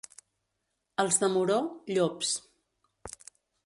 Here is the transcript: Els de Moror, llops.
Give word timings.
Els 1.05 1.21
de 1.25 1.31
Moror, 1.35 1.69
llops. 1.93 2.35